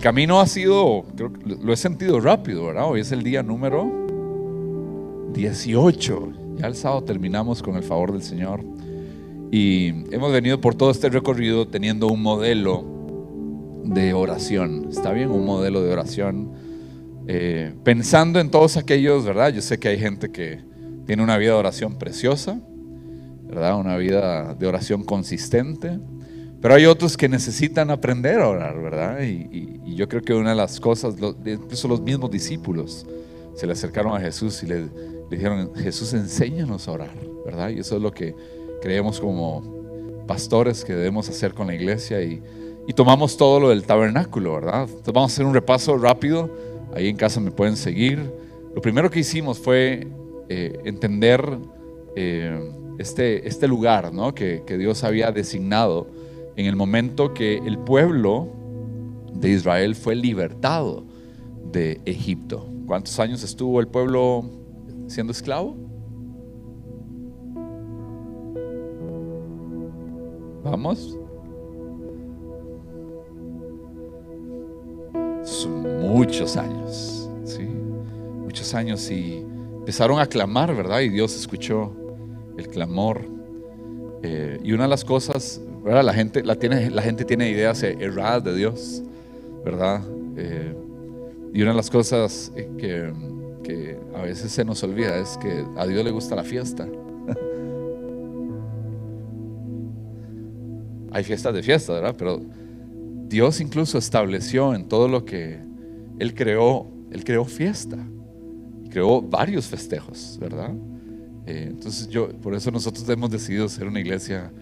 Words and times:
el 0.00 0.04
camino 0.04 0.40
ha 0.40 0.46
sido, 0.46 1.04
creo 1.14 1.30
que 1.30 1.56
lo 1.62 1.74
he 1.74 1.76
sentido 1.76 2.20
rápido, 2.20 2.64
¿verdad? 2.64 2.88
Hoy 2.88 3.02
es 3.02 3.12
el 3.12 3.22
día 3.22 3.42
número 3.42 4.06
18. 5.34 6.32
Ya 6.56 6.68
el 6.68 6.74
sábado 6.74 7.04
terminamos 7.04 7.62
con 7.62 7.76
el 7.76 7.82
favor 7.82 8.10
del 8.12 8.22
Señor. 8.22 8.64
Y 9.52 9.88
hemos 10.10 10.32
venido 10.32 10.58
por 10.58 10.74
todo 10.74 10.90
este 10.90 11.10
recorrido 11.10 11.68
teniendo 11.68 12.06
un 12.06 12.22
modelo 12.22 12.82
de 13.84 14.14
oración. 14.14 14.86
¿Está 14.88 15.12
bien? 15.12 15.30
Un 15.30 15.44
modelo 15.44 15.82
de 15.82 15.92
oración. 15.92 16.50
Eh, 17.26 17.74
pensando 17.84 18.40
en 18.40 18.50
todos 18.50 18.78
aquellos, 18.78 19.26
¿verdad? 19.26 19.52
Yo 19.52 19.60
sé 19.60 19.78
que 19.78 19.88
hay 19.88 19.98
gente 19.98 20.32
que 20.32 20.60
tiene 21.04 21.22
una 21.22 21.36
vida 21.36 21.50
de 21.50 21.58
oración 21.58 21.98
preciosa, 21.98 22.58
¿verdad? 23.42 23.78
Una 23.78 23.98
vida 23.98 24.54
de 24.54 24.66
oración 24.66 25.04
consistente. 25.04 25.98
Pero 26.60 26.74
hay 26.74 26.86
otros 26.86 27.16
que 27.16 27.28
necesitan 27.28 27.90
aprender 27.90 28.40
a 28.40 28.48
orar, 28.48 28.80
¿verdad? 28.80 29.22
Y, 29.22 29.78
yo 29.94 30.08
creo 30.08 30.22
que 30.22 30.32
una 30.32 30.50
de 30.50 30.56
las 30.56 30.80
cosas, 30.80 31.14
incluso 31.44 31.86
los 31.86 32.00
mismos 32.00 32.30
discípulos 32.30 33.06
se 33.54 33.66
le 33.66 33.74
acercaron 33.74 34.16
a 34.16 34.20
Jesús 34.20 34.62
y 34.62 34.66
le, 34.66 34.82
le 34.82 34.88
dijeron, 35.28 35.74
Jesús, 35.74 36.14
enséñanos 36.14 36.88
a 36.88 36.92
orar, 36.92 37.14
¿verdad? 37.44 37.68
Y 37.68 37.80
eso 37.80 37.96
es 37.96 38.02
lo 38.02 38.10
que 38.10 38.34
creemos 38.80 39.20
como 39.20 40.24
pastores 40.26 40.84
que 40.84 40.94
debemos 40.94 41.28
hacer 41.28 41.54
con 41.54 41.66
la 41.66 41.74
iglesia 41.74 42.22
y, 42.22 42.42
tomamos 42.96 43.36
todo 43.36 43.60
lo 43.60 43.68
del 43.68 43.84
tabernáculo, 43.84 44.54
¿verdad? 44.54 44.82
Entonces 44.82 45.14
vamos 45.14 45.30
a 45.30 45.34
hacer 45.34 45.46
un 45.46 45.54
repaso 45.54 45.96
rápido, 45.96 46.50
ahí 46.92 47.06
en 47.06 47.16
casa 47.16 47.38
me 47.38 47.52
pueden 47.52 47.76
seguir. 47.76 48.18
Lo 48.74 48.82
primero 48.82 49.08
que 49.08 49.20
hicimos 49.20 49.60
fue 49.60 50.08
eh, 50.48 50.76
entender 50.84 51.40
eh, 52.16 52.72
este, 52.98 53.46
este 53.46 53.68
lugar 53.68 54.12
¿no? 54.12 54.34
que, 54.34 54.64
que 54.66 54.76
Dios 54.76 55.04
había 55.04 55.30
designado 55.30 56.08
en 56.60 56.66
el 56.66 56.76
momento 56.76 57.32
que 57.32 57.56
el 57.56 57.78
pueblo 57.78 58.48
de 59.32 59.50
Israel 59.50 59.94
fue 59.94 60.14
libertado 60.14 61.04
de 61.72 62.00
Egipto. 62.04 62.66
¿Cuántos 62.86 63.18
años 63.18 63.42
estuvo 63.42 63.80
el 63.80 63.88
pueblo 63.88 64.44
siendo 65.06 65.32
esclavo? 65.32 65.74
Vamos. 70.62 71.16
Son 75.42 76.00
muchos 76.02 76.58
años, 76.58 77.30
¿sí? 77.44 77.66
Muchos 78.44 78.74
años 78.74 79.10
y 79.10 79.46
empezaron 79.78 80.20
a 80.20 80.26
clamar, 80.26 80.74
¿verdad? 80.76 81.00
Y 81.00 81.08
Dios 81.08 81.34
escuchó 81.34 81.92
el 82.58 82.68
clamor. 82.68 83.22
Eh, 84.22 84.60
y 84.62 84.72
una 84.72 84.82
de 84.82 84.90
las 84.90 85.04
cosas, 85.06 85.62
¿verdad? 85.82 86.04
La 86.04 86.12
gente, 86.12 86.42
la, 86.42 86.56
tiene, 86.56 86.90
la 86.90 87.02
gente 87.02 87.24
tiene 87.24 87.48
ideas 87.50 87.82
erradas 87.82 88.44
de 88.44 88.54
Dios, 88.54 89.02
¿verdad? 89.64 90.02
Eh, 90.36 90.74
y 91.52 91.62
una 91.62 91.72
de 91.72 91.76
las 91.76 91.90
cosas 91.90 92.52
que, 92.78 93.12
que 93.62 93.98
a 94.14 94.22
veces 94.22 94.52
se 94.52 94.64
nos 94.64 94.82
olvida 94.82 95.16
es 95.16 95.36
que 95.38 95.64
a 95.76 95.86
Dios 95.86 96.04
le 96.04 96.10
gusta 96.10 96.36
la 96.36 96.44
fiesta. 96.44 96.86
hay 101.12 101.24
fiestas 101.24 101.54
de 101.54 101.62
fiesta, 101.62 101.92
¿verdad? 101.94 102.14
Pero 102.16 102.40
Dios 103.28 103.60
incluso 103.60 103.98
estableció 103.98 104.74
en 104.74 104.88
todo 104.88 105.08
lo 105.08 105.24
que 105.24 105.58
Él 106.18 106.34
creó, 106.34 106.86
Él 107.10 107.24
creó 107.24 107.44
fiesta, 107.44 107.98
creó 108.90 109.20
varios 109.22 109.66
festejos, 109.66 110.38
¿verdad? 110.40 110.72
Eh, 111.46 111.66
entonces 111.70 112.08
yo, 112.08 112.28
por 112.28 112.54
eso 112.54 112.70
nosotros 112.70 113.08
hemos 113.08 113.30
decidido 113.30 113.68
ser 113.68 113.86
una 113.86 114.00
iglesia 114.00 114.52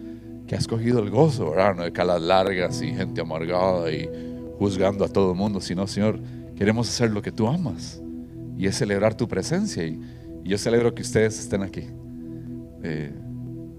que 0.48 0.54
ha 0.54 0.58
escogido 0.58 1.00
el 1.00 1.10
gozo, 1.10 1.50
¿verdad? 1.50 1.76
No 1.76 1.84
de 1.84 1.92
calas 1.92 2.22
largas 2.22 2.80
y 2.82 2.92
gente 2.92 3.20
amargada 3.20 3.92
y 3.92 4.08
juzgando 4.58 5.04
a 5.04 5.08
todo 5.08 5.32
el 5.32 5.38
mundo, 5.38 5.60
sino, 5.60 5.86
Señor, 5.86 6.18
queremos 6.56 6.88
hacer 6.88 7.10
lo 7.10 7.22
que 7.22 7.30
tú 7.30 7.46
amas 7.46 8.02
y 8.56 8.66
es 8.66 8.74
celebrar 8.74 9.14
tu 9.14 9.28
presencia. 9.28 9.84
Y, 9.84 10.00
yo 10.44 10.56
celebro 10.56 10.94
que 10.94 11.02
ustedes 11.02 11.38
estén 11.38 11.62
aquí. 11.62 11.82
Eh, 12.82 13.12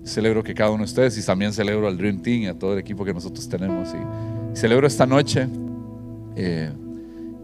celebro 0.04 0.44
que 0.44 0.54
cada 0.54 0.70
uno 0.70 0.80
de 0.80 0.86
ustedes 0.86 1.18
y 1.18 1.26
también 1.26 1.52
celebro 1.52 1.88
al 1.88 1.98
Dream 1.98 2.22
Team 2.22 2.44
y 2.44 2.48
a 2.48 2.54
todo 2.54 2.74
el 2.74 2.80
equipo 2.80 3.04
que 3.04 3.14
nosotros 3.14 3.50
tenemos. 3.50 3.90
Y 3.90 4.56
celebro 4.56 4.86
esta 4.86 5.08
noche. 5.08 5.48
Eh, 6.36 6.72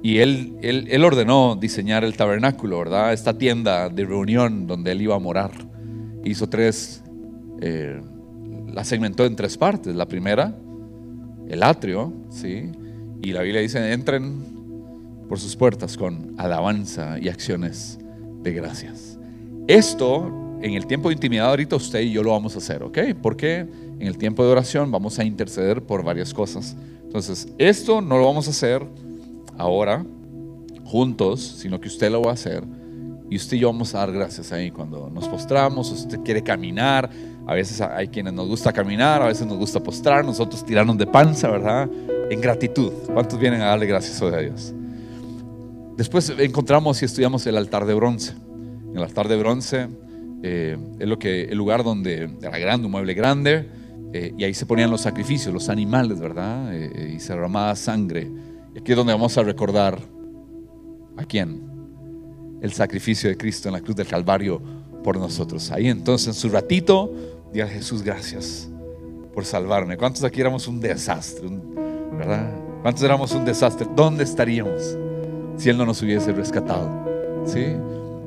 y 0.03 0.19
él, 0.19 0.55
él, 0.61 1.03
ordenó 1.03 1.55
diseñar 1.55 2.03
el 2.03 2.15
tabernáculo, 2.15 2.77
¿verdad? 2.77 3.13
Esta 3.13 3.35
tienda 3.35 3.89
de 3.89 4.05
reunión 4.05 4.67
donde 4.67 4.91
él 4.91 5.01
iba 5.01 5.15
a 5.15 5.19
morar. 5.19 5.51
Hizo 6.23 6.47
tres, 6.47 7.03
eh, 7.61 7.99
la 8.75 8.83
segmentó 8.83 9.25
en 9.25 9.37
tres 9.37 9.57
partes. 9.57 9.95
La 9.95 10.05
primera, 10.05 10.53
el 11.47 11.63
atrio, 11.63 12.11
¿sí? 12.29 12.69
Y 13.23 13.31
la 13.31 13.41
Biblia 13.41 13.61
dice, 13.61 13.93
entren 13.93 14.43
por 15.29 15.39
sus 15.39 15.55
puertas 15.55 15.95
con 15.97 16.35
alabanza 16.37 17.17
y 17.19 17.29
acciones 17.29 17.97
de 18.43 18.51
gracias. 18.51 19.17
Esto 19.67 20.59
en 20.61 20.73
el 20.73 20.85
tiempo 20.85 21.07
de 21.07 21.15
intimidad 21.15 21.47
ahorita 21.47 21.77
usted 21.77 22.01
y 22.01 22.11
yo 22.11 22.21
lo 22.21 22.31
vamos 22.31 22.55
a 22.55 22.57
hacer, 22.57 22.83
¿ok? 22.83 22.99
Porque 23.21 23.59
en 23.59 24.07
el 24.07 24.17
tiempo 24.17 24.43
de 24.43 24.51
oración 24.51 24.91
vamos 24.91 25.17
a 25.19 25.23
interceder 25.23 25.81
por 25.81 26.03
varias 26.03 26.33
cosas. 26.33 26.75
Entonces, 27.01 27.47
esto 27.57 28.01
no 28.01 28.17
lo 28.17 28.25
vamos 28.25 28.47
a 28.47 28.51
hacer 28.51 28.85
ahora 29.57 30.05
juntos, 30.83 31.41
sino 31.59 31.79
que 31.79 31.87
usted 31.87 32.11
lo 32.11 32.21
va 32.21 32.31
a 32.31 32.33
hacer. 32.33 32.63
Y 33.29 33.37
usted 33.37 33.57
y 33.57 33.61
yo 33.61 33.71
vamos 33.71 33.95
a 33.95 33.99
dar 33.99 34.11
gracias 34.11 34.51
ahí 34.51 34.69
cuando 34.69 35.09
nos 35.09 35.27
postramos, 35.27 35.91
usted 35.91 36.19
quiere 36.19 36.43
caminar, 36.43 37.09
a 37.47 37.53
veces 37.53 37.81
hay 37.81 38.07
quienes 38.07 38.33
nos 38.33 38.47
gusta 38.47 38.71
caminar, 38.71 39.21
a 39.21 39.27
veces 39.27 39.47
nos 39.47 39.57
gusta 39.57 39.79
postrar, 39.79 40.23
nosotros 40.23 40.63
tirarnos 40.65 40.97
de 40.97 41.07
panza, 41.07 41.49
¿verdad? 41.49 41.89
En 42.29 42.41
gratitud. 42.41 42.91
¿Cuántos 43.13 43.39
vienen 43.39 43.61
a 43.61 43.65
darle 43.65 43.87
gracias 43.87 44.21
a 44.21 44.37
Dios? 44.37 44.73
Después 45.97 46.33
encontramos 46.37 47.01
y 47.01 47.05
estudiamos 47.05 47.45
el 47.47 47.57
altar 47.57 47.85
de 47.85 47.93
bronce. 47.93 48.33
En 48.89 48.97
el 48.97 49.03
altar 49.03 49.27
de 49.27 49.37
bronce 49.37 49.87
eh, 50.43 50.77
es 50.99 51.07
lo 51.07 51.17
que, 51.17 51.43
el 51.43 51.57
lugar 51.57 51.83
donde 51.83 52.29
era 52.41 52.57
grande, 52.59 52.85
un 52.85 52.91
mueble 52.91 53.13
grande, 53.13 53.67
eh, 54.13 54.33
y 54.37 54.43
ahí 54.43 54.53
se 54.53 54.65
ponían 54.65 54.91
los 54.91 55.01
sacrificios, 55.01 55.53
los 55.53 55.69
animales, 55.69 56.19
¿verdad? 56.19 56.75
Eh, 56.75 57.13
y 57.15 57.19
se 57.19 57.33
derramaba 57.33 57.75
sangre. 57.75 58.29
Y 58.73 58.79
aquí 58.79 58.91
es 58.91 58.97
donde 58.97 59.13
vamos 59.13 59.37
a 59.37 59.43
recordar 59.43 59.99
a 61.17 61.25
quién? 61.25 61.74
El 62.61 62.73
sacrificio 62.73 63.29
de 63.29 63.37
Cristo 63.37 63.69
en 63.69 63.73
la 63.73 63.81
cruz 63.81 63.95
del 63.95 64.07
Calvario 64.07 64.61
por 65.03 65.17
nosotros. 65.17 65.71
Ahí 65.71 65.87
entonces, 65.87 66.27
en 66.29 66.33
su 66.33 66.49
ratito, 66.49 67.11
diga 67.53 67.67
Jesús, 67.67 68.01
gracias 68.01 68.69
por 69.33 69.45
salvarme. 69.45 69.97
¿Cuántos 69.97 70.23
aquí 70.23 70.41
éramos 70.41 70.67
un 70.67 70.79
desastre? 70.79 71.47
¿Verdad? 72.17 72.51
¿Cuántos 72.81 73.03
éramos 73.03 73.31
un 73.33 73.45
desastre? 73.45 73.87
¿Dónde 73.95 74.23
estaríamos 74.23 74.97
si 75.57 75.69
Él 75.69 75.77
no 75.77 75.85
nos 75.85 76.01
hubiese 76.01 76.31
rescatado? 76.31 76.89
¿Sí? 77.45 77.65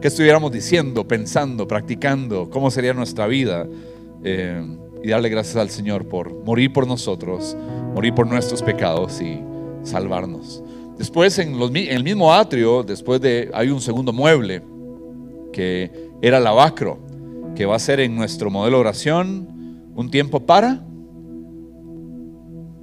¿Qué 0.01 0.09
estuviéramos 0.09 0.53
diciendo, 0.53 1.07
pensando, 1.09 1.67
practicando? 1.67 2.49
¿Cómo 2.51 2.71
sería 2.71 2.95
nuestra 2.95 3.27
vida? 3.27 3.67
Eh, 4.23 4.77
y 5.03 5.09
darle 5.09 5.29
gracias 5.29 5.57
al 5.57 5.71
Señor 5.71 6.07
por 6.07 6.33
morir 6.45 6.73
por 6.73 6.87
nosotros, 6.87 7.57
morir 7.95 8.15
por 8.15 8.27
nuestros 8.27 8.63
pecados 8.63 9.21
y 9.21 9.41
salvarnos. 9.83 10.63
Después 10.99 11.39
en, 11.39 11.55
el 11.61 12.05
mismo 12.05 12.33
atrio, 12.33 12.83
después 12.83 13.21
de, 13.21 13.51
hay 13.55 13.71
un 13.71 13.81
segundo 13.81 14.13
mueble 14.13 14.63
que 15.53 16.11
era 16.21 16.39
el 16.39 16.47
abacro, 16.47 16.99
que 17.55 17.67
va 17.67 17.77
a 17.77 17.79
ser 17.79 18.01
en 18.01 18.17
nuestro 18.17 18.51
modelo 18.51 18.79
de 18.79 18.81
oración 18.81 19.91
un 19.95 20.11
tiempo 20.11 20.41
para 20.41 20.85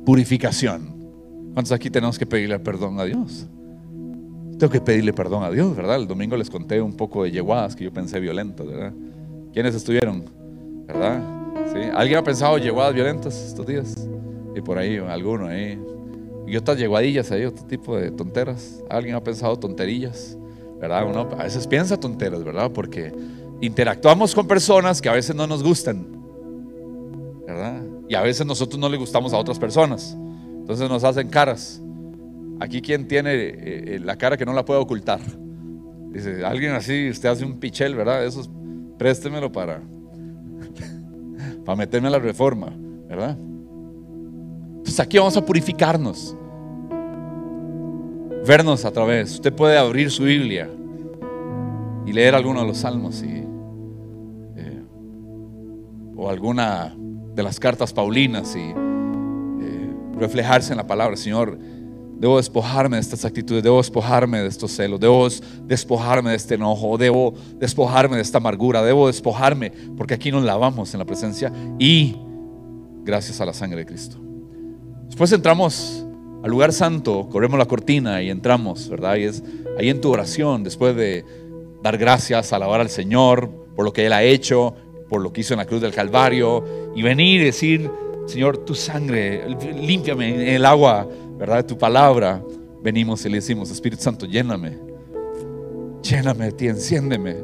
purificación. 0.05 0.95
¿Cuántos 1.53 1.71
aquí 1.71 1.89
tenemos 1.89 2.17
que 2.17 2.25
pedirle 2.25 2.59
perdón 2.59 2.99
a 2.99 3.05
Dios? 3.05 3.47
Tengo 4.57 4.71
que 4.71 4.81
pedirle 4.81 5.11
perdón 5.11 5.43
a 5.43 5.51
Dios, 5.51 5.75
¿verdad? 5.75 5.97
El 5.97 6.07
domingo 6.07 6.37
les 6.37 6.49
conté 6.49 6.81
un 6.81 6.93
poco 6.93 7.23
de 7.23 7.31
yeguadas 7.31 7.75
que 7.75 7.83
yo 7.83 7.91
pensé 7.91 8.19
violentas, 8.19 8.65
¿verdad? 8.65 8.93
¿Quiénes 9.53 9.75
estuvieron? 9.75 10.23
¿Verdad? 10.87 11.21
¿Sí? 11.73 11.79
¿Alguien 11.93 12.19
ha 12.19 12.23
pensado 12.23 12.57
yeguadas 12.57 12.93
violentas 12.93 13.35
estos 13.45 13.65
días? 13.65 14.07
Y 14.55 14.61
por 14.61 14.77
ahí, 14.77 14.97
alguno 14.97 15.47
ahí. 15.47 15.77
Y 16.47 16.57
otras 16.57 16.77
yeguadillas 16.77 17.31
ahí, 17.31 17.45
otro 17.45 17.65
tipo 17.65 17.97
de 17.97 18.11
tonteras. 18.11 18.83
¿Alguien 18.89 19.15
ha 19.15 19.23
pensado 19.23 19.57
tonterillas? 19.57 20.37
¿Verdad? 20.79 21.07
Uno 21.07 21.21
a 21.37 21.43
veces 21.43 21.65
piensa 21.65 21.99
tonteras, 21.99 22.43
¿verdad? 22.43 22.71
Porque 22.71 23.11
interactuamos 23.61 24.35
con 24.35 24.47
personas 24.47 25.01
que 25.01 25.09
a 25.09 25.13
veces 25.13 25.35
no 25.35 25.47
nos 25.47 25.63
gustan, 25.63 26.05
¿verdad? 27.47 27.81
Y 28.07 28.15
a 28.15 28.21
veces 28.21 28.45
nosotros 28.45 28.79
no 28.79 28.89
le 28.89 28.97
gustamos 28.97 29.33
a 29.33 29.37
otras 29.37 29.57
personas. 29.57 30.15
Entonces 30.59 30.87
nos 30.89 31.03
hacen 31.03 31.29
caras. 31.29 31.81
Aquí 32.59 32.81
quien 32.81 33.07
tiene 33.07 33.33
eh, 33.33 33.53
eh, 33.95 33.99
la 34.03 34.17
cara 34.17 34.37
que 34.37 34.45
no 34.45 34.53
la 34.53 34.63
puede 34.63 34.79
ocultar. 34.79 35.21
Dice, 36.11 36.45
alguien 36.45 36.73
así, 36.73 37.09
usted 37.09 37.29
hace 37.29 37.43
un 37.43 37.59
pichel, 37.59 37.95
¿verdad? 37.95 38.25
Eso 38.25 38.43
préstemelo 38.97 39.51
para, 39.51 39.81
para 41.65 41.75
meterme 41.75 42.07
a 42.07 42.11
la 42.11 42.19
reforma, 42.19 42.73
¿verdad? 43.07 43.37
Entonces 44.85 44.99
aquí 44.99 45.17
vamos 45.17 45.35
a 45.35 45.43
purificarnos. 45.43 46.35
Vernos 48.45 48.85
a 48.85 48.91
través. 48.91 49.33
Usted 49.33 49.51
puede 49.51 49.77
abrir 49.77 50.11
su 50.11 50.23
Biblia 50.23 50.69
y 52.05 52.13
leer 52.13 52.35
alguno 52.35 52.61
de 52.61 52.67
los 52.67 52.77
salmos 52.77 53.23
y, 53.23 53.43
eh, 54.55 54.83
o 56.15 56.29
alguna 56.29 56.95
de 57.33 57.41
las 57.41 57.59
cartas 57.59 57.91
paulinas 57.91 58.55
y 58.55 58.73
reflejarse 60.19 60.71
en 60.71 60.77
la 60.77 60.87
palabra. 60.87 61.17
Señor, 61.17 61.57
Debo 62.17 62.37
despojarme 62.37 62.95
de 62.95 63.01
estas 63.01 63.25
actitudes, 63.25 63.61
debo 63.61 63.77
despojarme 63.77 64.39
de 64.39 64.47
estos 64.47 64.71
celos, 64.71 64.99
debo 64.99 65.27
despojarme 65.63 66.29
de 66.29 66.37
este 66.37 66.55
enojo, 66.55 66.97
debo 66.97 67.33
despojarme 67.59 68.15
de 68.15 68.21
esta 68.21 68.37
amargura, 68.37 68.81
debo 68.81 69.07
despojarme, 69.07 69.71
porque 69.97 70.13
aquí 70.13 70.31
nos 70.31 70.43
lavamos 70.43 70.93
en 70.93 70.99
la 70.99 71.05
presencia 71.05 71.51
y 71.77 72.15
gracias 73.03 73.41
a 73.41 73.45
la 73.45 73.53
sangre 73.53 73.79
de 73.79 73.85
Cristo. 73.85 74.24
Después 75.05 75.31
entramos 75.31 76.05
al 76.43 76.51
lugar 76.51 76.73
santo, 76.73 77.27
corremos 77.29 77.57
la 77.57 77.65
cortina 77.65 78.21
y 78.21 78.29
entramos, 78.29 78.89
¿verdad? 78.89 79.15
Y 79.15 79.23
es 79.23 79.43
ahí 79.77 79.89
en 79.89 80.01
tu 80.01 80.11
oración, 80.11 80.63
después 80.63 80.95
de 80.95 81.25
dar 81.81 81.97
gracias, 81.97 82.53
alabar 82.53 82.81
al 82.81 82.89
Señor 82.89 83.49
por 83.75 83.85
lo 83.85 83.93
que 83.93 84.05
Él 84.05 84.13
ha 84.13 84.23
hecho, 84.23 84.75
por 85.09 85.21
lo 85.21 85.33
que 85.33 85.41
hizo 85.41 85.53
en 85.53 85.59
la 85.59 85.65
cruz 85.65 85.81
del 85.81 85.93
Calvario, 85.93 86.63
y 86.95 87.01
venir 87.01 87.41
y 87.41 87.45
decir, 87.45 87.89
Señor, 88.25 88.57
tu 88.59 88.73
sangre, 88.73 89.43
límpiame 89.75 90.33
en 90.33 90.55
el 90.55 90.65
agua 90.65 91.07
¿verdad? 91.37 91.57
De 91.57 91.63
tu 91.63 91.77
palabra, 91.77 92.41
venimos 92.81 93.25
y 93.25 93.29
le 93.29 93.37
decimos, 93.37 93.69
Espíritu 93.69 94.01
Santo, 94.01 94.25
lléname, 94.25 94.77
lléname 96.01 96.45
de 96.45 96.51
ti, 96.51 96.67
enciéndeme. 96.67 97.37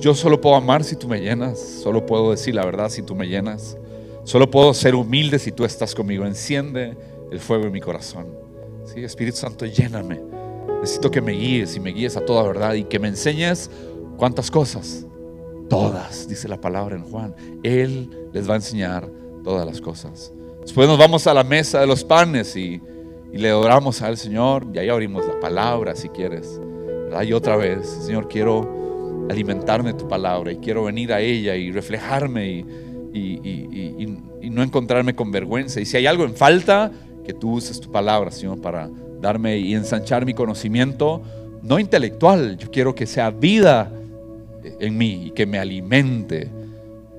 Yo 0.00 0.14
solo 0.14 0.40
puedo 0.40 0.56
amar 0.56 0.84
si 0.84 0.96
tú 0.96 1.08
me 1.08 1.20
llenas, 1.20 1.58
solo 1.58 2.04
puedo 2.04 2.32
decir 2.32 2.54
la 2.54 2.64
verdad 2.64 2.90
si 2.90 3.02
tú 3.02 3.14
me 3.14 3.26
llenas, 3.26 3.76
solo 4.24 4.50
puedo 4.50 4.74
ser 4.74 4.94
humilde 4.94 5.38
si 5.38 5.52
tú 5.52 5.64
estás 5.64 5.94
conmigo. 5.94 6.26
Enciende 6.26 6.96
el 7.30 7.40
fuego 7.40 7.64
en 7.64 7.72
mi 7.72 7.80
corazón. 7.80 8.26
¿Sí? 8.84 9.02
Espíritu 9.02 9.38
Santo, 9.38 9.66
lléname. 9.66 10.20
Necesito 10.80 11.10
que 11.10 11.20
me 11.20 11.32
guíes 11.32 11.76
y 11.76 11.80
me 11.80 11.90
guíes 11.90 12.16
a 12.16 12.24
toda 12.24 12.42
verdad 12.42 12.74
y 12.74 12.84
que 12.84 12.98
me 12.98 13.08
enseñes 13.08 13.70
cuántas 14.16 14.50
cosas. 14.50 15.06
Todas, 15.68 16.28
dice 16.28 16.48
la 16.48 16.60
palabra 16.60 16.96
en 16.96 17.04
Juan. 17.04 17.34
Él 17.62 18.10
les 18.32 18.48
va 18.48 18.52
a 18.52 18.56
enseñar 18.56 19.08
todas 19.42 19.66
las 19.66 19.80
cosas. 19.80 20.32
Después 20.60 20.88
nos 20.88 20.98
vamos 20.98 21.26
a 21.26 21.34
la 21.34 21.44
mesa 21.44 21.80
de 21.80 21.86
los 21.86 22.04
panes 22.04 22.56
y, 22.56 22.80
le 23.32 23.48
adoramos 23.48 24.00
al 24.00 24.16
Señor 24.16 24.64
y 24.72 24.78
ahí 24.78 24.88
abrimos 24.88 25.26
la 25.26 25.40
palabra 25.40 25.96
si 25.96 26.08
quieres. 26.08 26.60
Y 27.24 27.32
otra 27.32 27.56
vez, 27.56 27.88
Señor, 28.06 28.28
quiero 28.28 29.26
alimentarme 29.28 29.92
de 29.92 29.98
tu 29.98 30.06
palabra 30.06 30.52
y 30.52 30.58
quiero 30.58 30.84
venir 30.84 31.12
a 31.12 31.20
ella 31.20 31.56
y 31.56 31.72
reflejarme 31.72 32.48
y, 32.48 32.66
no 33.14 34.62
encontrarme 34.62 35.14
con 35.14 35.30
vergüenza. 35.30 35.80
Y 35.80 35.86
si 35.86 35.96
hay 35.96 36.06
algo 36.06 36.24
en 36.24 36.34
falta, 36.34 36.90
que 37.24 37.32
tú 37.32 37.52
uses 37.52 37.80
tu 37.80 37.90
palabra, 37.90 38.30
Señor, 38.30 38.60
para 38.60 38.90
darme 39.20 39.58
y 39.58 39.74
ensanchar 39.74 40.26
mi 40.26 40.34
conocimiento, 40.34 41.22
no 41.62 41.78
intelectual, 41.78 42.58
yo 42.58 42.70
quiero 42.70 42.94
que 42.94 43.06
sea 43.06 43.30
vida 43.30 43.90
en 44.80 44.96
mí 44.96 45.26
y 45.26 45.30
que 45.30 45.46
me 45.46 45.58
alimente. 45.58 46.50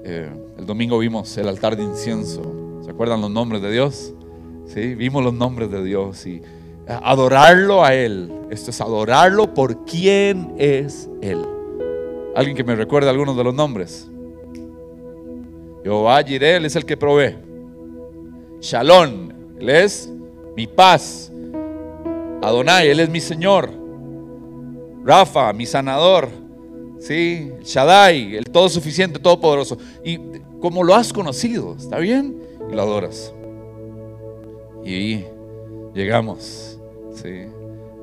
Eh, 0.04 0.30
el 0.58 0.66
domingo 0.66 1.00
vimos 1.00 1.36
el 1.38 1.48
altar 1.48 1.76
de 1.76 1.84
incienso 1.84 2.66
¿Se 2.86 2.92
acuerdan 2.92 3.20
los 3.20 3.32
nombres 3.32 3.64
de 3.64 3.72
Dios? 3.72 4.14
Sí, 4.68 4.94
vimos 4.94 5.24
los 5.24 5.34
nombres 5.34 5.72
de 5.72 5.84
Dios 5.84 6.24
y 6.28 6.44
adorarlo 6.88 7.84
a 7.84 7.96
Él. 7.96 8.32
Esto 8.52 8.70
es 8.70 8.80
adorarlo 8.80 9.56
por 9.56 9.86
quién 9.86 10.54
es 10.60 11.10
Él. 11.20 11.44
Alguien 12.36 12.56
que 12.56 12.64
me 12.64 12.76
recuerde 12.76 13.10
algunos 13.10 13.36
de 13.36 13.44
los 13.44 13.56
nombres. 13.56 14.08
Jehová 15.86 16.24
Jireh, 16.24 16.56
Él 16.56 16.66
es 16.66 16.76
el 16.76 16.84
que 16.84 16.98
provee. 16.98 17.36
Shalom, 18.60 19.30
Él 19.60 19.70
es 19.70 20.12
mi 20.58 20.66
paz. 20.66 21.32
Adonai, 22.42 22.90
Él 22.90 23.02
es 23.02 23.08
mi 23.08 23.20
Señor. 23.20 23.70
Rafa, 25.04 25.54
mi 25.54 25.68
sanador. 25.68 26.30
Sí, 26.98 27.52
Shaddai, 27.64 28.36
el 28.36 28.46
todo 28.46 28.68
suficiente, 28.68 29.20
todopoderoso. 29.20 29.78
Y 30.04 30.18
como 30.60 30.84
lo 30.84 30.96
has 30.96 31.14
conocido, 31.14 31.76
¿está 31.78 32.00
bien? 32.00 32.42
y 32.68 32.74
lo 32.74 32.82
adoras. 32.82 33.32
Y 34.84 35.24
llegamos 35.94 36.80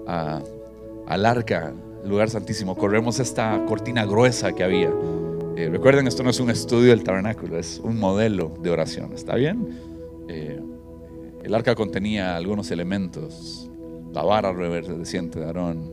al 0.06 1.26
arca, 1.26 1.74
lugar 2.04 2.30
santísimo. 2.30 2.76
Corremos 2.76 3.18
esta 3.18 3.64
cortina 3.66 4.04
gruesa 4.04 4.52
que 4.52 4.62
había. 4.62 4.92
Eh, 5.56 5.68
recuerden, 5.70 6.06
esto 6.06 6.22
no 6.22 6.30
es 6.30 6.40
un 6.40 6.50
estudio 6.50 6.90
del 6.90 7.04
tabernáculo, 7.04 7.58
es 7.58 7.80
un 7.82 7.98
modelo 7.98 8.54
de 8.60 8.70
oración. 8.70 9.12
¿Está 9.12 9.36
bien? 9.36 9.68
Eh, 10.28 10.60
el 11.42 11.54
arca 11.54 11.74
contenía 11.74 12.36
algunos 12.36 12.70
elementos. 12.70 13.70
La 14.12 14.22
vara 14.22 14.52
reverdeciente 14.52 15.38
de 15.38 15.46
Aarón. 15.46 15.92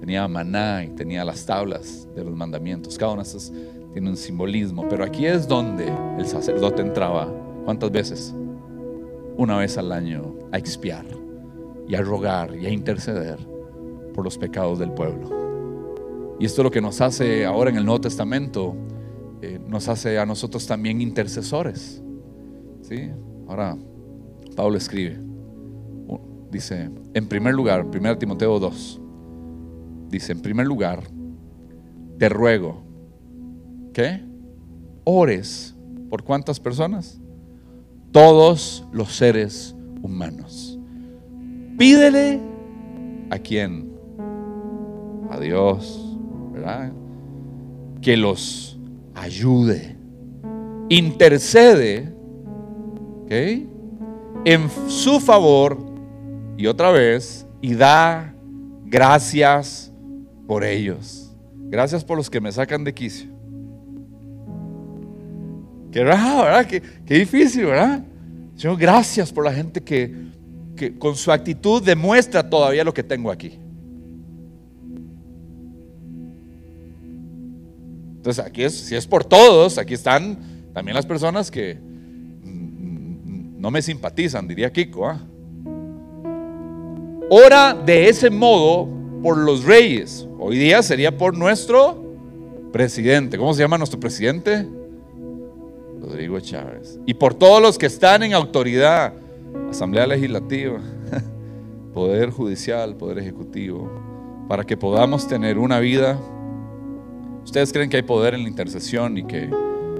Tenía 0.00 0.26
maná 0.28 0.84
y 0.84 0.88
tenía 0.90 1.24
las 1.24 1.44
tablas 1.44 2.08
de 2.14 2.24
los 2.24 2.34
mandamientos. 2.34 2.96
Cada 2.96 3.12
una 3.12 3.22
de 3.22 3.28
esas 3.28 3.52
tiene 3.92 4.10
un 4.10 4.16
simbolismo. 4.16 4.86
Pero 4.88 5.04
aquí 5.04 5.26
es 5.26 5.48
donde 5.48 5.92
el 6.18 6.26
sacerdote 6.26 6.82
entraba 6.82 7.28
¿Cuántas 7.68 7.92
veces? 7.92 8.34
Una 9.36 9.58
vez 9.58 9.76
al 9.76 9.92
año 9.92 10.34
a 10.52 10.56
expiar 10.56 11.04
y 11.86 11.96
a 11.96 12.00
rogar 12.00 12.56
y 12.56 12.64
a 12.64 12.70
interceder 12.70 13.38
por 14.14 14.24
los 14.24 14.38
pecados 14.38 14.78
del 14.78 14.90
pueblo. 14.92 15.28
Y 16.40 16.46
esto 16.46 16.62
es 16.62 16.64
lo 16.64 16.70
que 16.70 16.80
nos 16.80 17.02
hace 17.02 17.44
ahora 17.44 17.68
en 17.68 17.76
el 17.76 17.84
Nuevo 17.84 18.00
Testamento, 18.00 18.74
eh, 19.42 19.60
nos 19.66 19.88
hace 19.88 20.18
a 20.18 20.26
nosotros 20.26 20.66
también 20.66 21.00
intercesores. 21.00 22.02
¿sí? 22.82 23.10
Ahora, 23.46 23.76
Pablo 24.56 24.76
escribe, 24.76 25.18
dice, 26.50 26.90
en 27.14 27.26
primer 27.26 27.54
lugar, 27.54 27.84
1 27.84 28.18
Timoteo 28.18 28.58
2, 28.58 29.00
dice, 30.08 30.32
en 30.32 30.40
primer 30.40 30.66
lugar, 30.66 31.02
te 32.18 32.28
ruego 32.28 32.82
que 33.92 34.22
ores 35.04 35.74
por 36.10 36.24
cuántas 36.24 36.58
personas? 36.58 37.20
todos 38.12 38.86
los 38.92 39.14
seres 39.14 39.76
humanos. 40.02 40.78
Pídele 41.76 42.40
a 43.30 43.38
quién? 43.38 43.92
A 45.30 45.38
Dios. 45.38 46.04
Que 48.00 48.16
los 48.16 48.77
ayude. 49.20 49.96
Intercede, 50.88 52.12
¿ok? 53.24 53.32
En 54.44 54.70
su 54.88 55.20
favor 55.20 55.78
y 56.56 56.66
otra 56.66 56.90
vez, 56.90 57.46
y 57.60 57.74
da 57.74 58.34
gracias 58.84 59.92
por 60.46 60.64
ellos. 60.64 61.36
Gracias 61.68 62.04
por 62.04 62.16
los 62.16 62.30
que 62.30 62.40
me 62.40 62.50
sacan 62.50 62.84
de 62.84 62.94
quicio. 62.94 63.28
Qué 65.92 66.04
raro, 66.04 66.44
¿verdad? 66.44 66.66
Qué, 66.66 67.14
difícil, 67.14 67.66
¿verdad? 67.66 68.04
Señor, 68.56 68.78
gracias 68.78 69.32
por 69.32 69.44
la 69.44 69.52
gente 69.52 69.82
que, 69.82 70.14
que 70.76 70.98
con 70.98 71.14
su 71.14 71.30
actitud 71.30 71.82
demuestra 71.82 72.48
todavía 72.48 72.84
lo 72.84 72.94
que 72.94 73.02
tengo 73.02 73.30
aquí. 73.30 73.58
Entonces, 78.28 78.44
aquí 78.44 78.62
es, 78.62 78.74
si 78.74 78.94
es 78.94 79.06
por 79.06 79.24
todos, 79.24 79.78
aquí 79.78 79.94
están 79.94 80.36
también 80.74 80.94
las 80.94 81.06
personas 81.06 81.50
que 81.50 81.78
no 82.42 83.70
me 83.70 83.80
simpatizan, 83.80 84.46
diría 84.46 84.70
Kiko. 84.70 85.08
¿ah? 85.08 85.18
Ora 87.30 87.72
de 87.72 88.06
ese 88.10 88.28
modo 88.28 88.86
por 89.22 89.38
los 89.38 89.64
reyes. 89.64 90.28
Hoy 90.38 90.58
día 90.58 90.82
sería 90.82 91.16
por 91.16 91.38
nuestro 91.38 92.04
presidente. 92.70 93.38
¿Cómo 93.38 93.54
se 93.54 93.62
llama 93.62 93.78
nuestro 93.78 93.98
presidente? 93.98 94.68
Rodrigo 95.98 96.38
Chávez. 96.40 97.00
Y 97.06 97.14
por 97.14 97.32
todos 97.32 97.62
los 97.62 97.78
que 97.78 97.86
están 97.86 98.22
en 98.22 98.34
autoridad, 98.34 99.14
Asamblea 99.70 100.06
Legislativa, 100.06 100.80
Poder 101.94 102.28
Judicial, 102.28 102.94
Poder 102.94 103.20
Ejecutivo, 103.20 103.90
para 104.50 104.64
que 104.64 104.76
podamos 104.76 105.26
tener 105.26 105.56
una 105.56 105.80
vida. 105.80 106.20
¿Ustedes 107.48 107.72
creen 107.72 107.88
que 107.88 107.96
hay 107.96 108.02
poder 108.02 108.34
en 108.34 108.42
la 108.42 108.48
intercesión 108.50 109.16
y 109.16 109.24
que 109.24 109.48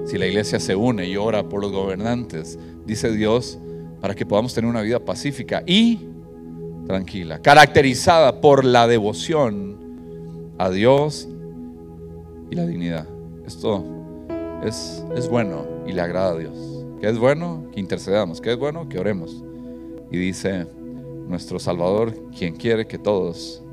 si 0.05 0.19
la 0.19 0.27
iglesia 0.27 0.59
se 0.59 0.75
une 0.75 1.07
y 1.07 1.17
ora 1.17 1.49
por 1.49 1.61
los 1.61 1.71
gobernantes, 1.71 2.59
dice 2.85 3.11
Dios, 3.11 3.57
para 3.99 4.13
que 4.13 4.23
podamos 4.23 4.53
tener 4.53 4.69
una 4.69 4.83
vida 4.83 5.03
pacífica 5.03 5.63
y 5.65 5.99
tranquila, 6.85 7.41
caracterizada 7.41 8.39
por 8.39 8.63
la 8.63 8.85
devoción 8.85 10.53
a 10.59 10.69
Dios 10.69 11.27
y 12.51 12.55
la 12.55 12.67
dignidad? 12.67 13.07
Esto 13.47 13.83
es, 14.63 15.03
es 15.15 15.27
bueno 15.27 15.65
y 15.87 15.93
le 15.93 16.01
agrada 16.01 16.33
a 16.33 16.37
Dios. 16.37 16.85
Que 17.01 17.09
es 17.09 17.17
bueno 17.17 17.65
que 17.73 17.79
intercedamos, 17.79 18.41
que 18.41 18.51
es 18.51 18.59
bueno 18.59 18.87
que 18.87 18.99
oremos. 18.99 19.43
Y 20.11 20.17
dice 20.17 20.67
nuestro 21.27 21.57
Salvador, 21.57 22.13
quien 22.37 22.55
quiere 22.55 22.85
que 22.85 22.99
todos, 22.99 23.63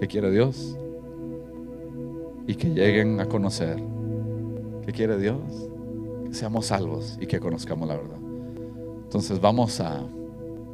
que 0.00 0.06
quiere 0.06 0.30
Dios, 0.30 0.77
y 2.48 2.54
que 2.54 2.70
lleguen 2.70 3.20
a 3.20 3.26
conocer, 3.26 3.76
que 4.84 4.90
quiere 4.90 5.18
Dios, 5.18 5.38
que 6.26 6.34
seamos 6.34 6.66
salvos 6.66 7.18
y 7.20 7.26
que 7.26 7.38
conozcamos 7.38 7.86
la 7.86 7.96
verdad. 7.96 8.16
Entonces 9.04 9.38
vamos 9.38 9.78
a, 9.80 10.02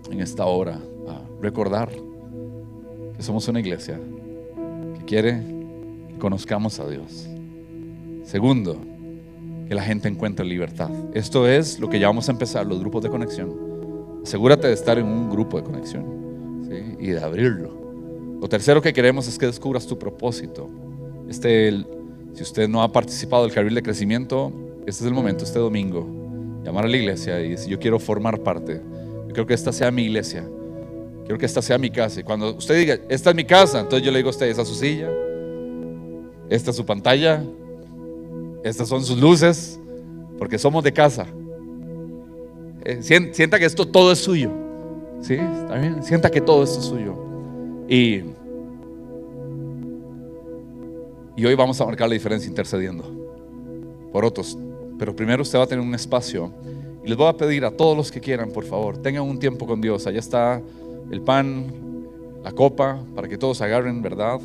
en 0.08 0.20
esta 0.20 0.46
hora, 0.46 0.78
a 1.08 1.20
recordar 1.42 1.90
que 3.16 3.22
somos 3.22 3.48
una 3.48 3.58
iglesia 3.58 3.98
que 4.98 5.04
quiere 5.04 5.42
que 6.08 6.18
conozcamos 6.18 6.78
a 6.78 6.88
Dios. 6.88 7.28
Segundo, 8.22 8.78
que 9.68 9.74
la 9.74 9.82
gente 9.82 10.08
encuentre 10.08 10.46
libertad. 10.46 10.90
Esto 11.12 11.48
es 11.48 11.80
lo 11.80 11.90
que 11.90 11.98
ya 11.98 12.06
vamos 12.06 12.28
a 12.28 12.32
empezar, 12.32 12.64
los 12.66 12.78
grupos 12.78 13.02
de 13.02 13.10
conexión. 13.10 14.20
asegúrate 14.22 14.68
de 14.68 14.74
estar 14.74 14.96
en 14.96 15.06
un 15.06 15.28
grupo 15.28 15.56
de 15.56 15.64
conexión 15.64 16.68
y 17.00 17.08
de 17.08 17.20
abrirlo. 17.20 18.38
Lo 18.40 18.48
tercero 18.48 18.80
que 18.80 18.92
queremos 18.92 19.26
es 19.26 19.38
que 19.38 19.46
descubras 19.46 19.88
tu 19.88 19.98
propósito. 19.98 20.70
Este, 21.28 21.84
si 22.34 22.42
usted 22.42 22.68
no 22.68 22.82
ha 22.82 22.92
participado 22.92 23.44
del 23.44 23.52
carril 23.52 23.74
de 23.74 23.82
crecimiento, 23.82 24.52
este 24.86 25.04
es 25.04 25.08
el 25.08 25.14
momento, 25.14 25.44
este 25.44 25.58
domingo, 25.58 26.06
llamar 26.64 26.84
a 26.84 26.88
la 26.88 26.96
iglesia 26.96 27.40
y 27.40 27.50
decir, 27.50 27.70
yo 27.70 27.78
quiero 27.78 27.98
formar 27.98 28.40
parte. 28.40 28.80
Yo 29.26 29.28
quiero 29.28 29.46
que 29.46 29.54
esta 29.54 29.72
sea 29.72 29.90
mi 29.90 30.02
iglesia. 30.02 30.44
Quiero 31.24 31.38
que 31.38 31.46
esta 31.46 31.62
sea 31.62 31.78
mi 31.78 31.90
casa. 31.90 32.20
Y 32.20 32.22
cuando 32.22 32.54
usted 32.54 32.78
diga, 32.78 32.98
esta 33.08 33.30
es 33.30 33.36
mi 33.36 33.44
casa, 33.44 33.80
entonces 33.80 34.04
yo 34.04 34.12
le 34.12 34.18
digo 34.18 34.28
a 34.28 34.30
usted, 34.30 34.46
esa 34.46 34.62
es 34.62 34.68
su 34.68 34.74
silla, 34.74 35.10
esta 36.50 36.70
es 36.70 36.76
su 36.76 36.84
pantalla, 36.84 37.42
estas 38.62 38.88
son 38.88 39.02
sus 39.04 39.18
luces, 39.18 39.80
porque 40.38 40.58
somos 40.58 40.84
de 40.84 40.92
casa. 40.92 41.26
Eh, 42.84 42.98
sienta 43.02 43.58
que 43.58 43.64
esto 43.64 43.86
todo 43.86 44.12
es 44.12 44.18
suyo. 44.18 44.50
¿Sí? 45.20 45.34
¿Está 45.34 45.78
bien? 45.78 46.02
Sienta 46.02 46.30
que 46.30 46.40
todo 46.40 46.62
esto 46.62 46.80
es 46.80 46.84
suyo. 46.84 47.14
Y, 47.88 48.22
y 51.36 51.44
hoy 51.44 51.54
vamos 51.54 51.80
a 51.80 51.86
marcar 51.86 52.08
la 52.08 52.14
diferencia 52.14 52.48
intercediendo 52.48 53.04
por 54.12 54.24
otros. 54.24 54.56
Pero 54.98 55.14
primero 55.14 55.42
usted 55.42 55.58
va 55.58 55.64
a 55.64 55.66
tener 55.66 55.84
un 55.84 55.94
espacio. 55.94 56.52
Y 57.04 57.08
les 57.08 57.16
voy 57.16 57.28
a 57.28 57.32
pedir 57.36 57.64
a 57.64 57.70
todos 57.70 57.96
los 57.96 58.12
que 58.12 58.20
quieran, 58.20 58.50
por 58.50 58.64
favor, 58.64 58.96
tengan 58.98 59.24
un 59.24 59.38
tiempo 59.38 59.66
con 59.66 59.80
Dios. 59.80 60.06
Allá 60.06 60.20
está 60.20 60.62
el 61.10 61.20
pan, 61.20 61.66
la 62.42 62.52
copa, 62.52 63.02
para 63.14 63.28
que 63.28 63.36
todos 63.36 63.60
agarren, 63.60 64.00
¿verdad? 64.00 64.40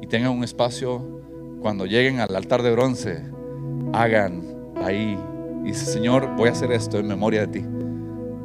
Y 0.00 0.06
tengan 0.06 0.30
un 0.30 0.42
espacio 0.42 1.00
cuando 1.60 1.86
lleguen 1.86 2.20
al 2.20 2.34
altar 2.34 2.62
de 2.62 2.72
bronce, 2.72 3.22
hagan 3.92 4.42
ahí. 4.82 5.18
Dice, 5.62 5.84
Señor, 5.84 6.34
voy 6.36 6.48
a 6.48 6.52
hacer 6.52 6.72
esto 6.72 6.98
en 6.98 7.06
memoria 7.06 7.46
de 7.46 7.60
ti. 7.60 7.64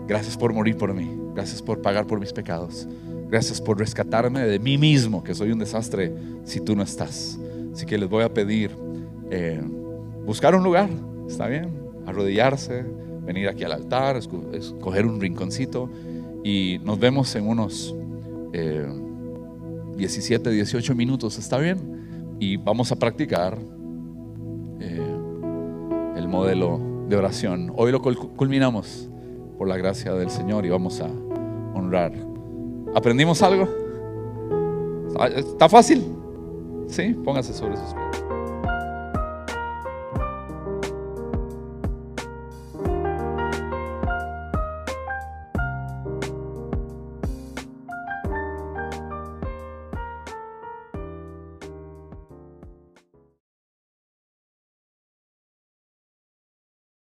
Gracias 0.07 0.37
por 0.37 0.53
morir 0.53 0.77
por 0.77 0.93
mí. 0.93 1.09
Gracias 1.33 1.61
por 1.61 1.81
pagar 1.81 2.05
por 2.05 2.19
mis 2.19 2.33
pecados. 2.33 2.87
Gracias 3.29 3.59
por 3.59 3.79
rescatarme 3.79 4.41
de 4.41 4.59
mí 4.59 4.77
mismo, 4.77 5.23
que 5.23 5.33
soy 5.33 5.51
un 5.51 5.59
desastre 5.59 6.13
si 6.43 6.59
tú 6.59 6.75
no 6.75 6.83
estás. 6.83 7.39
Así 7.77 7.85
que 7.85 7.99
les 7.99 8.09
voy 8.09 8.23
a 8.23 8.33
pedir 8.33 8.71
eh, 9.29 9.61
buscar 10.25 10.55
un 10.55 10.63
lugar, 10.63 10.89
¿está 11.27 11.45
bien? 11.45 11.69
Arrodillarse, 12.07 12.83
venir 13.23 13.47
aquí 13.47 13.65
al 13.65 13.71
altar, 13.71 14.17
escoger 14.17 15.05
un 15.05 15.21
rinconcito 15.21 15.87
y 16.43 16.79
nos 16.83 16.97
vemos 16.97 17.35
en 17.35 17.47
unos 17.47 17.95
17, 18.51 20.49
eh, 20.49 20.53
18 20.53 20.95
minutos, 20.95 21.37
¿está 21.37 21.59
bien? 21.59 22.35
Y 22.39 22.57
vamos 22.57 22.91
a 22.91 22.95
practicar 22.95 23.59
eh, 24.79 25.17
el 26.15 26.27
modelo 26.27 26.81
de 27.07 27.15
oración. 27.15 27.71
Hoy 27.75 27.91
lo 27.91 28.01
culminamos 28.01 29.07
por 29.59 29.67
la 29.67 29.77
gracia 29.77 30.13
del 30.13 30.31
Señor 30.31 30.65
y 30.65 30.69
vamos 30.69 30.99
a 30.99 31.11
honrar 31.75 32.11
¿Aprendimos 32.95 33.43
algo? 33.43 33.69
¿Está 35.35 35.69
fácil? 35.69 36.16
¿Sí? 36.87 37.13
Póngase 37.23 37.53
sobre 37.53 37.77
sus 37.77 37.93
pies. 37.93 38.06